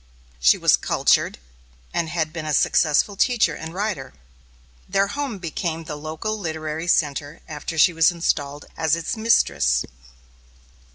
She 0.39 0.57
was 0.57 0.77
cultured, 0.77 1.37
and 1.93 2.09
had 2.09 2.33
been 2.33 2.47
a 2.47 2.55
successful 2.55 3.15
teacher 3.15 3.53
and 3.53 3.71
writer. 3.71 4.13
Their 4.89 5.05
home 5.09 5.37
became 5.37 5.83
the 5.83 5.95
local 5.95 6.39
literary 6.39 6.87
centre 6.87 7.39
after 7.47 7.77
she 7.77 7.93
was 7.93 8.09
installed 8.09 8.65
as 8.75 8.95
its 8.95 9.15
mistress. 9.15 9.85